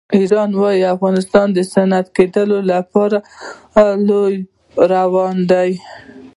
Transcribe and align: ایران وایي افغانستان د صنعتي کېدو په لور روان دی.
ایران 0.17 0.49
وایي 0.59 0.83
افغانستان 0.95 1.47
د 1.53 1.57
صنعتي 1.73 2.09
کېدو 2.15 2.43
په 2.91 3.03
لور 4.07 4.31
روان 4.93 5.35
دی. 5.51 5.71